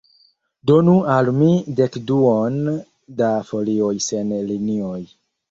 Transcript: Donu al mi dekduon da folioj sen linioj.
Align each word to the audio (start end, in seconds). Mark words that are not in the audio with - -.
Donu 0.69 0.93
al 1.15 1.29
mi 1.35 1.49
dekduon 1.79 2.57
da 3.21 3.29
folioj 3.51 3.93
sen 4.09 4.35
linioj. 4.51 4.99